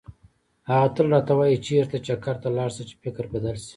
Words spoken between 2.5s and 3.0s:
لاړ شه چې